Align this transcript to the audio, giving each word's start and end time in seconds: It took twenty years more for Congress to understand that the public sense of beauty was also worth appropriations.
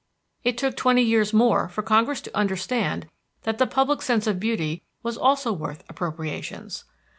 It 0.43 0.57
took 0.57 0.75
twenty 0.75 1.03
years 1.03 1.31
more 1.31 1.69
for 1.69 1.83
Congress 1.83 2.21
to 2.21 2.35
understand 2.35 3.07
that 3.43 3.59
the 3.59 3.67
public 3.67 4.01
sense 4.01 4.25
of 4.25 4.39
beauty 4.39 4.81
was 5.03 5.15
also 5.15 5.53
worth 5.53 5.83
appropriations. 5.89 6.85